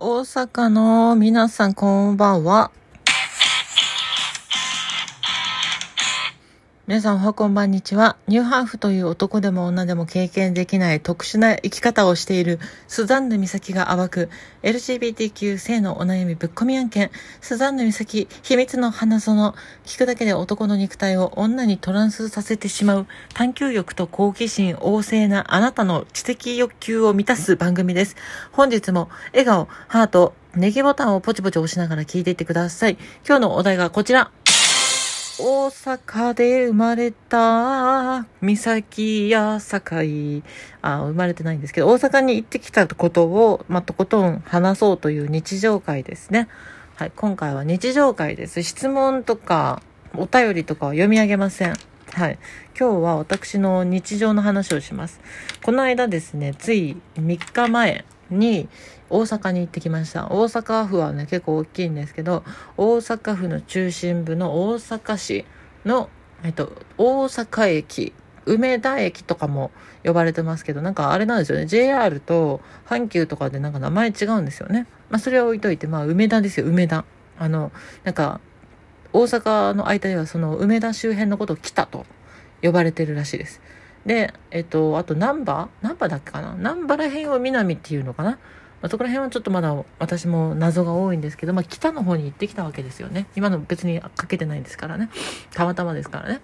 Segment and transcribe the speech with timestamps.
[0.00, 2.70] 大阪の皆さんこんばんは。
[6.88, 8.16] 皆さんおはこんばんにちは。
[8.28, 14.30] ニューハーフという男でも女でも経験できない特殊な生き方をしているスザンヌ美咲が暴く
[14.62, 17.10] LGBTQ 性のお悩みぶっ込み案件
[17.42, 19.54] スザンヌ美咲秘密の花園
[19.84, 28.16] 聞くだけで男の肉体を女にトランスさせてしまう探求欲と好奇心旺盛なあなたの知的欲求を満たす番組です。
[28.50, 32.96] 本日も笑顔、ハート、ネギボタンをポチポチ押しながら聞いていってください。
[33.26, 34.30] 今日のお題がこちら。
[35.40, 40.42] 大阪で生まれた、三崎や堺、
[40.82, 46.48] あ、生まれてないんですけど、大阪に行ってきたことを、ま、とことん話そうという日常会ですね。
[46.96, 48.64] はい、今回は日常会です。
[48.64, 49.80] 質問とか、
[50.16, 51.76] お便りとかは読み上げません。
[52.12, 52.38] はい。
[52.76, 55.20] 今日は私の日常の話をします。
[55.62, 58.68] この間ですね、つい3日前に、
[59.10, 60.26] 大阪に行ってきました。
[60.26, 62.44] 大阪府はね、結構大きいんですけど、
[62.76, 65.44] 大阪府の中心部の大阪市
[65.84, 66.10] の、
[66.42, 68.12] えっと、大阪駅、
[68.46, 69.70] 梅田駅とかも
[70.04, 71.66] 呼ばれてますけど、なんかあれなんですよね。
[71.66, 74.86] JR と阪急とかでなんか名前違うんですよね。
[75.10, 77.04] まあそれは置いといて、まあ梅田ですよ、梅田。
[77.38, 77.72] あの、
[78.04, 78.40] なんか、
[79.12, 82.04] 大阪の間ではその梅田周辺のことを来たと
[82.62, 83.60] 呼ばれてるらしいです。
[84.08, 86.54] で、えっと、あと、難波難波だっけかな？
[86.54, 88.38] 難波ら辺を南っていうのかな？
[88.80, 93.26] ま、そこら辺はちょっとまだ私も謎が多いんですけど、まあ、北の方に行ってきたわけですよね。
[93.36, 95.10] 今の別にかけてないんですからね。
[95.52, 96.40] たまたまですからね。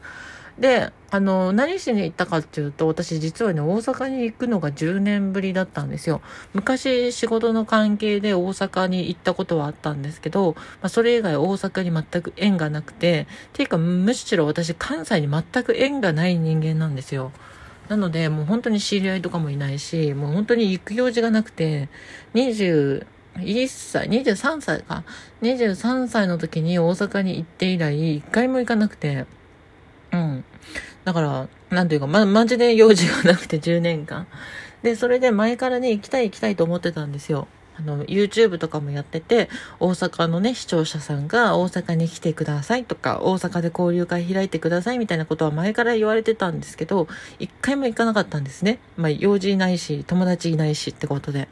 [0.59, 6.21] で、あの、何しに行ったかっていうと、私実はね、大阪に行くのが10年ぶりだったんですよ。
[6.53, 17.33] 昔仕事の関係で大阪に行ったことはあったんですけど、まあ、それ以外大阪に全く縁がなくて、っていうかむしろ私関西に全く縁がない人間なんですよ。
[17.89, 21.89] なので、もう本当に知り合いとかもいないし、もう本当に行く用事がなくて、
[22.35, 23.05] 21
[23.69, 25.05] 歳、23歳か。
[25.43, 29.27] 23歳の時に大阪に行って以来、一回も行かなくて、
[30.13, 30.45] うん。
[31.05, 34.27] だから、なんというか、ま、マジで用事がなくて10年間。
[34.83, 37.49] で、それで前からね、行きたい行きたいと思ってたんですよ。
[37.77, 39.49] あの、YouTube とかもやってて、
[39.81, 47.09] 大阪のね、視聴者さんが大阪に来てくださいとか、大阪で交流会開いてくださいみたいなことは前から言われてたんですけど、
[47.39, 48.79] 一回も行かなかったんですね。
[48.97, 51.49] まあ、用事いないし、友達いないしってことで。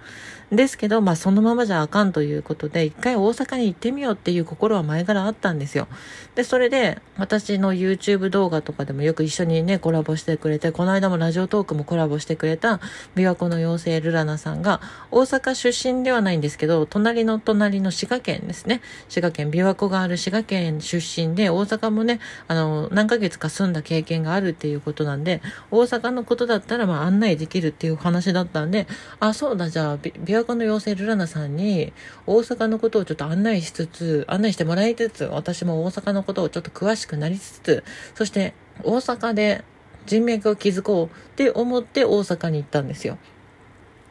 [0.50, 5.88] ですけど、まあ、そのままじゃあかんということで、一回大阪に行ってみようっていう心は前からあったんですよ。
[6.34, 12.80] で、それで、私の YouTube 動画とかでもよく一緒にね、コラボしてくれて、この間もラジオトークもコラボしてくれた、
[13.14, 14.80] 琵琶湖の妖精ルラナさんが、
[15.10, 18.80] 大阪出身ではないんですけど、隣の隣の滋賀県ですね。
[19.08, 28.86] 滋賀県、琵琶湖がある滋賀県出身で、大阪もね、あの、何ヶ月か住んだ経験があるっていうことなんで、大阪のことだったら、まあ、案内できるっていう話だったんで、
[29.20, 31.92] あ、そうだ、じゃあ、琵琶阪の妖精ルラナさんに
[32.26, 38.54] 大阪のことをちょっと案内しつつ、案内してもらいつつ、私も大阪のことをちょっと詳しくなりつつ、そして
[38.84, 39.64] 大阪で
[40.06, 43.18] 人脈を築こうって思って大阪に行ったんですよ。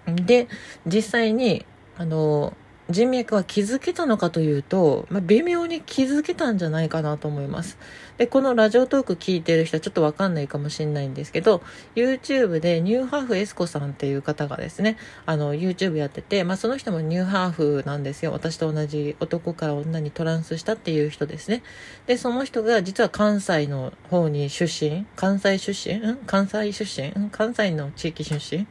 [0.07, 0.47] で、
[0.85, 1.65] 実際に、
[1.97, 2.53] あの、
[2.89, 7.77] 人脈は気づけたのかというと、まあ、微妙に気づけたんじゃないかなと思います。
[8.17, 11.61] で、このラジオトーク聞いてる人はちょっとわかんないかもしれないんですけど、
[11.95, 18.31] YouTube でニューハーフエスコさんっていう方がですね、あの、YouTube やってて、まあ、その人もニューハーフなんですよ。
[18.31, 21.63] 私と同じ男から女にトランスしたっていう人ですね。
[22.07, 25.95] で、その人が実は関西の方に出身関西出身？
[25.95, 26.17] ん？
[26.25, 27.29] 関西出身？
[27.29, 28.67] 関西の地域出身？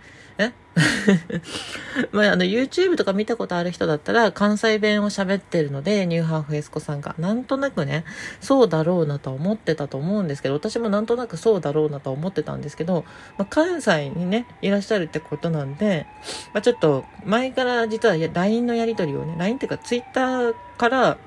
[2.12, 8.04] まあ、あの、YouTube とか見たことある人だったら、関西弁を喋ってるので、ニューハーフエスコさんが、なんとなくね、
[8.40, 13.04] そうだろうなと思ってたと思うんですけど、私もなんとなくそうだろうなと思ってたんですけど、
[13.36, 16.06] まあ、関西にね、いらっしゃるってことなんで、
[16.54, 21.18] まあ、ちょっと、前から実は LINE のやり取りをね、LINE っていうか Twitter から、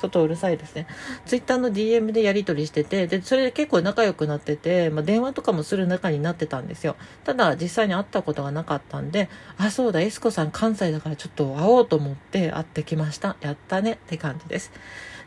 [0.00, 0.86] 外うるさいですね。
[1.26, 6.96] ツイッターの DM でやり取りしてて、で、それで結構仲良くなってて、まあ、電話とかもする仲になってたんですよ。
[7.24, 9.28] ただ、実際に会ったことがなかったんで、
[9.58, 13.36] あ、そうだ、エスコさん関西だからちょっと会おうと思って会ってきました。
[13.40, 14.72] やったねって感じです。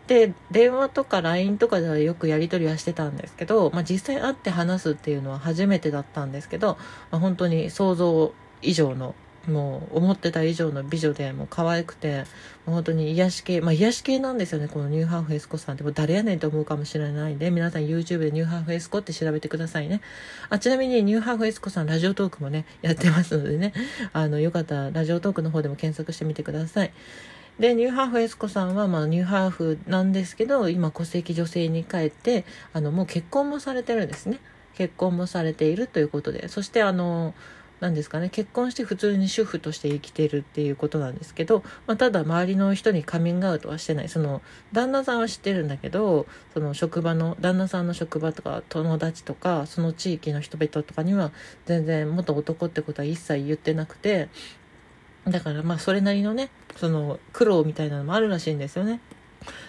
[0.07, 6.77] で、電話とか LINE とかではよくやり取りはしてたんですけど、まあ、実際会って話すっていうのは初めてだったんですけど、
[7.11, 9.15] まあ、本当に想像以上の
[9.47, 12.19] もう思ってた以上の美女でもう可愛くて
[12.65, 15.83] もう本当に癒し系まあ癒し系なんですよねこのニューハーフエスコさんって。
[15.83, 20.01] もう誰やねんと思うかもしれないんで皆さん YouTube でニューハーフエスコって調べてくださいね。
[20.49, 23.73] あちなみにニューハーフエスコさんラジオトークもねやってますのでね。
[24.13, 26.93] あのよかったらラジオトークの方でも検索してみてください。
[27.59, 34.39] でニューハーフエスコさんは、まあ、ニューハーフなんですけど今戸籍女性に帰ってあのもう結婚もされてるんですね。
[34.75, 36.47] 結婚もされているということで。
[36.47, 37.35] そしてあの
[37.83, 44.41] なんですかね結婚して普通に主婦として生きてるっていうことなんですけど、まあ、ただ周りの人にカミングアウトはしてないその
[44.71, 51.33] 旦那さんは知ってるんだけどその職場の旦那さんの職場とか友達とかその地域の人々とかには
[51.65, 54.29] 全然元男ってことは一切言ってなくて
[55.27, 59.01] だからまあそれなりのねその苦労みたいなのもあるらしいんですよね。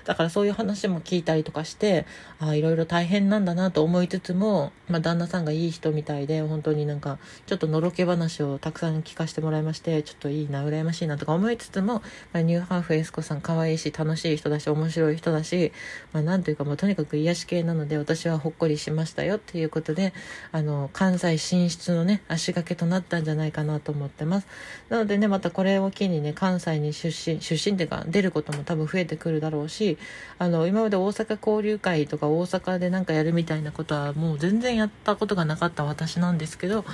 [0.05, 2.07] だからそういう話も聞いたりとかして、
[2.39, 15.73] ああ、いろいろ大変なんだなと思いつつも、まあ、旦那さんがいい人みたいで、本当になんか、ちょっとのろけ話をたくさん聞かせてもらいまして、ちょっといいな、羨ましいなとか思いつつも、まあ、ニューハーフエスコさん可愛いし、楽しい人だし、面白い人だし、
[16.13, 20.13] まあ、なんというか、もうとにかく癒し系なので、私はほっこりしましたよっていうことで、
[20.53, 24.47] あの、関西進出のね、足掛けとなったんじゃないかなと思ってます。
[24.89, 29.99] なのでね、またこれを機にね、関西に出身、出身っていうか、出ることも多分増えてくるだろうし、
[30.39, 36.85] あの今まで大阪交流会とか大阪でなんかやるみたいなことはもう全然やったことがなかった私なんですけど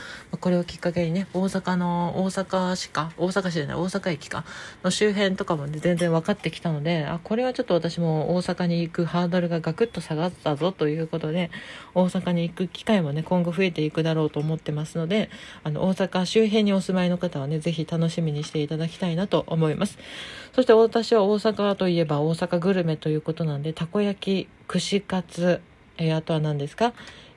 [0.40, 4.44] これをきっかけにね大阪の大阪市か大阪市じゃない大阪駅か
[4.84, 11.50] の周辺とかも、ね、全然分かってきたのであこれはちょっと私も大阪に行くハードルがガクッと下がったぞということで
[11.94, 15.30] 大阪に行く機会もね今後増えていくだろうと思ってますので
[15.64, 19.98] あの大阪周辺にお住まいの方はねぜひ楽しみにしていただきたいなと思います。
[20.52, 25.60] そして私は大阪といえば大阪グルメということなんでたこ焼き串カツ、
[25.98, 26.92] えー、あとは何ですか？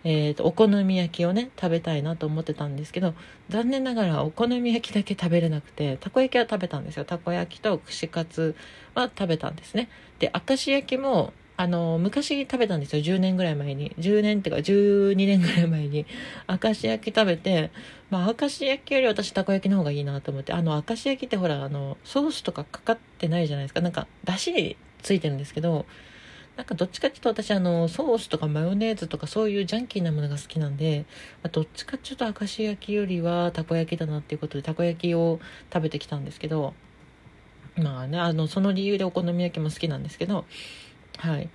[0.06, 3.14] えーと、お好み焼きをね食べたいなと思ってたんですけど
[3.48, 7.06] 残念ながらお好み焼きだけ食べれなくてたこ焼きは食べたんですよ。
[7.06, 8.56] たこ焼きと串カツ
[8.96, 9.90] は食べたんですね。
[10.20, 13.02] で明石焼きもあの昔食べたんですよ。
[13.02, 13.92] 10年ぐらい前に。
[13.98, 16.06] 10年っていうか12年ぐらい前に
[16.50, 17.72] 明石焼き食べて
[18.10, 23.80] まあ明石焼きより私たこ焼きの方がいいなと思ってあの明石焼きってほらあのソースとかかかってないじゃないですか。
[23.80, 25.86] なんかだしついてるんですけど
[26.56, 31.06] なんかどっちかっていうと私あのソースとかマヨネーズとかそういうジャンキーなものが好きなんで、
[31.42, 35.40] まあ、どっちかっていうと明石焼きよりはたこ焼きだなっていうことでたこ焼きを
[35.74, 36.74] 食べてきたんですけど
[37.76, 40.46] まあねあのその理由でお好み焼きも好きなんですけど
[41.18, 41.50] はい。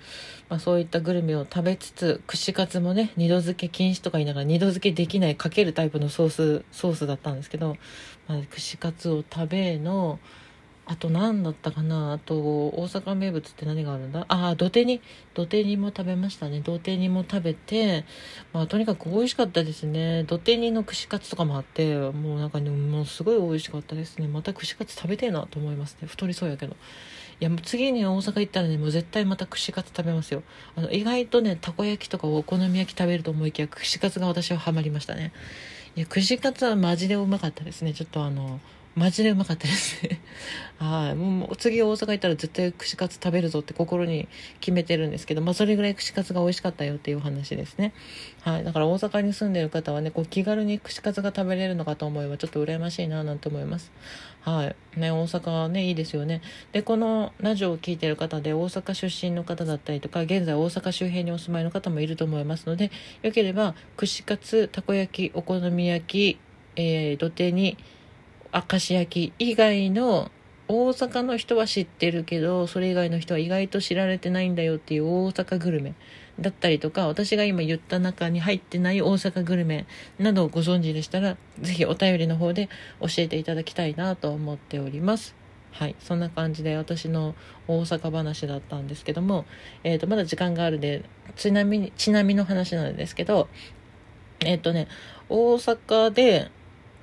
[0.48, 7.76] まあ、そういったグルメを食べつつ串カツもね二度漬け禁止とか言いながら二度漬けできないかけるタイプのソースソースだったんですけど、
[8.28, 10.18] まあ、串カツを食べの
[10.90, 12.14] あと何だったかな？
[12.14, 14.24] あと大阪名物って何があるんだ？
[14.28, 15.02] ああ土手に
[15.34, 16.62] 土手にも食べましたね。
[16.62, 18.06] 土手にも食べて
[18.54, 20.24] まあとにかく美味しかったですね。
[20.24, 24.28] 土手にの串カツとかもあってもうなんかねもうすごい美味しかったですね。
[24.28, 26.08] また串カツ食べてえなと思いますね。
[26.08, 26.74] 太りそうやけど。
[27.40, 30.42] いやもう次に大阪行ったらねもう絶対また串カツ食べますよ。
[30.74, 35.32] あの意外とねたこ焼きとかお好み焼き食べると思いきや串カツが私はハマりましたね。
[35.96, 37.92] いや串カツはマジでうまかったですね。
[37.92, 38.58] ちょっとあの
[38.98, 40.20] マジでうまかったですね。
[40.78, 41.14] はい。
[41.14, 44.26] もう次大阪行ったら絶対串カツ食べるぞって心に
[44.60, 47.92] 決めてるんですけどまあそれぐらい串カツが美味しかったよっていう話ですね。
[48.42, 48.64] はい。
[48.64, 53.92] だから大阪に住んでる方はねこう気軽に串カツが食べれるのかと思えばちょっと羨ましいななんて思います。
[54.40, 54.76] はい。
[54.98, 56.42] ね大阪はねいいですよね。
[56.72, 62.90] でこのラジオを聴いてる方で大阪出身の方だったりとか現在大阪周辺にお住まいの方もいると思いますので
[63.22, 66.38] よければ串カツたこ焼きお好み焼き
[66.78, 67.76] えー、土手に
[68.52, 70.30] 明石焼き以外の
[70.70, 75.94] 大阪の人は知ってるけどそれ以外の人は意外と知られてないんだよっていう大阪グルメ
[76.38, 79.86] だったりとか私が今言った中に入ってない大阪グルメ
[80.18, 82.68] などをご存知でしたら是非お便りの方で
[83.00, 85.34] 教えていただきたいなと思っております。
[85.72, 87.34] はいそんな感じで私の
[87.66, 89.44] 大阪話だったんですけども、
[89.84, 91.04] えー、とまだ時間があるで
[91.36, 93.48] ちなみにちなみの話なんですけど
[94.40, 94.88] えっ、ー、とね
[95.28, 96.50] 大阪で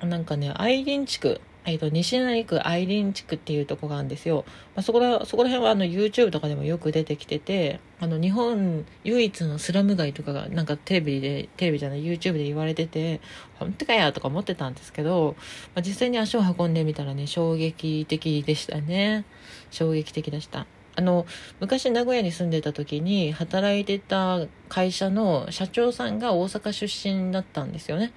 [0.02, 4.44] なんかね、アイリン地区、えっ、ー、と、西成区アイリン地区っていうとこがあるんですよ。
[4.76, 13.20] まあ、そこら、そこら辺はあの YouTube とかでもよく出てきてて、あの、日本唯一のスラム街とかがなんかテレビで、テレビじゃない、YouTube で言われてて、
[13.58, 15.34] 本当かやとか思ってたんですけど、
[15.74, 19.24] まあ、実際に足を運んでみたらね、衝撃的でしたね。
[19.70, 20.66] 衝撃的でした。
[20.94, 21.26] あの、
[21.60, 28.12] 昔名古屋に住んでた時に働いてた会社の社長さんが大阪出身だったんですよね。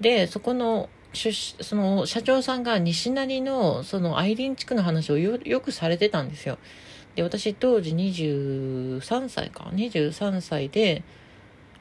[0.00, 6.58] で、そこのその社長さんが西成のそのアイリン地区の話をよくされてたんですよ。
[7.14, 11.04] で、私当時23歳か、23歳で、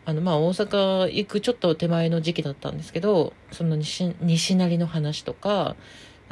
[0.05, 5.75] あの、まあ、大阪行くちょっと手前の時期だったんですけど、その西西成の話とか、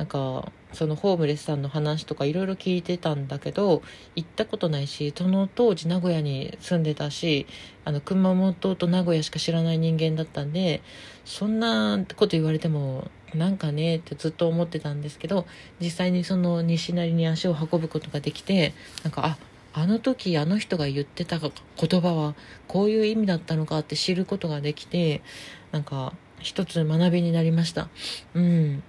[0.01, 3.83] なんか、そのホームレスさんの話とかいろいろ聞いてたんだけど
[4.15, 7.45] 行ったことないしその当時名古屋に住んでたし
[7.83, 10.81] あの熊本と名古屋しか知らない人間だったんで
[11.25, 15.45] そんなこと言われてもなんかねってずっと思ってたんですけど
[15.81, 19.37] 実際にその西成に足を運ぶことができてなんかあ
[19.73, 21.51] あの時あの人が言ってた言
[22.01, 22.33] 葉は
[22.69, 25.21] こういう意味だったのかって知ることができて
[25.73, 27.89] なんか一つ学びになりました。
[28.33, 28.83] うん。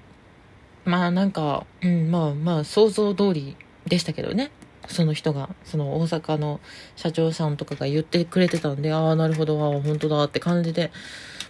[0.84, 4.50] まあなんか、うん、まあまあ想像通りでしたけどね。
[4.88, 6.60] その人が、その大阪の
[6.96, 10.90] 社長さんとかが言ってくれてたんで、ああ、なるほど、ああ、本当だって感じで、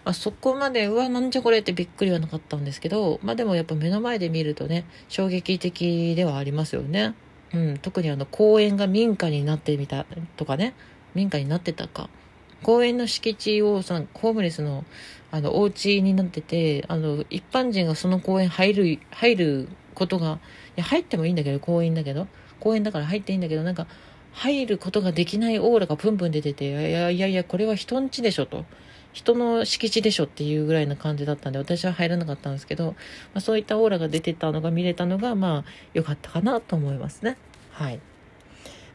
[0.04, 7.14] あ、そこまで、うわ、なんじゃこれってびっくりはなかったんですけど、まあでもやっぱ目の前で見るとね、衝撃的ではありますよね。
[7.54, 10.74] うん、特にあの公園が民家になってみたとかね、
[11.14, 12.08] 民家になってたか。
[12.62, 14.84] 公園の敷地をそのホームレスの
[15.30, 20.40] あのお家になってて、あの一般人がその公園入る、入ることが、
[20.76, 22.26] いや入ってもいいんだけど、公園だけど、
[22.60, 23.86] 公園だから入っていいんだけど、なんか
[24.32, 28.64] 入ることができないオーラがプンプン出てて、いやいやいや、これは人んちでしょと。
[29.14, 32.94] 人の敷地でしょっていうぐらいな感じだったんで、私は入らなかったんですけど、ま
[33.36, 37.36] あ、そういったオーラが出てたのが見れたのが、まあ、良かったかなと思いますね。
[37.70, 38.00] はい。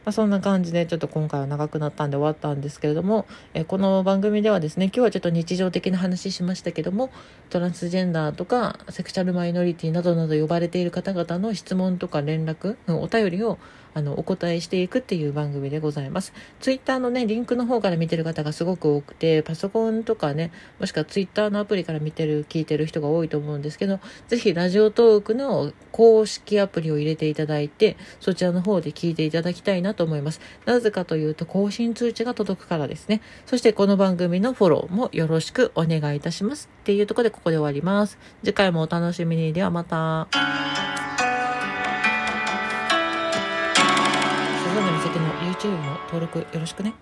[0.08, 7.10] まあ、そんな感じでちょっと今回は長くなったんで終わったんですけれども、えこの番組ではですね今日はちょっと日常的な話しましたけども
[7.50, 13.58] トランスジェンダーとかセクシャルマイノリティなどなど呼ばれている方々の質問とか連絡お便りを
[13.94, 16.32] あのお答えしていくっていう番組でございます。
[16.60, 30.40] ツイッターのねリンクの方から見てる方がすごく多くてパソコンとかねもしくはツイッターのアプリから見てる聞いてる人が多いと思うんですけどぜひラジオトークの公式アプリを入れていただいてそちらの方で聞いていただきたいなと思います。
[30.64, 33.20] なぜかというと更新通知が届くからですね。
[33.46, 36.68] そしてこの番組のフォローもよろしくお願いいたします。
[36.82, 38.18] っていうところでここで終わります。
[38.44, 39.52] 次回もお楽しみに。
[39.52, 40.28] ではまた。
[45.58, 46.94] YouTube も登録よろしくね。